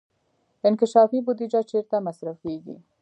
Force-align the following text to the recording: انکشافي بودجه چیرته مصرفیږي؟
انکشافي 0.67 1.19
بودجه 1.25 1.61
چیرته 1.69 1.97
مصرفیږي؟ 2.07 2.75